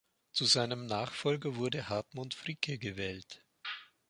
Zu 0.31 0.45
seinem 0.45 0.87
Nachfolger 0.87 1.57
wurde 1.57 1.87
Hartmut 1.87 2.33
Fricke 2.33 2.79
gewählt. 2.79 3.45